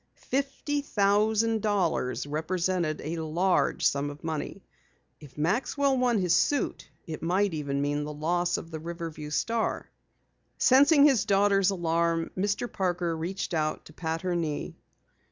Fifty 0.15 0.81
thousand 0.81 1.61
dollars 1.61 2.25
represented 2.25 3.01
a 3.01 3.17
large 3.17 3.85
sum 3.85 4.09
of 4.09 4.23
money! 4.23 4.65
If 5.19 5.37
Maxwell 5.37 5.95
won 5.95 6.17
his 6.17 6.35
suit 6.35 6.89
it 7.05 7.21
might 7.21 7.53
even 7.53 7.83
mean 7.83 8.03
the 8.03 8.11
loss 8.11 8.57
of 8.57 8.71
the 8.71 8.79
Riverview 8.79 9.29
Star. 9.29 9.91
Sensing 10.57 11.05
his 11.05 11.25
daughter's 11.25 11.69
alarm, 11.69 12.31
Mr. 12.35 12.65
Parker 12.71 13.15
reached 13.15 13.53
out 13.53 13.85
to 13.85 13.93
pat 13.93 14.21
her 14.21 14.35
knee. 14.35 14.75